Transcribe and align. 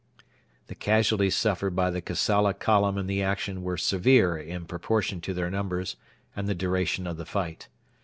The 0.65 0.73
casualties 0.73 1.35
suffered 1.35 1.75
by 1.75 1.91
the 1.91 2.01
Kassala 2.01 2.55
column 2.57 2.97
in 2.97 3.05
the 3.05 3.21
action 3.21 3.61
were 3.61 3.77
severe 3.77 4.35
in 4.35 4.65
proportion 4.65 5.21
to 5.21 5.31
their 5.31 5.51
numbers 5.51 5.95
and 6.35 6.47
the 6.49 6.55
duration 6.55 7.05
of 7.05 7.17
the 7.17 7.25
fight. 7.27 7.67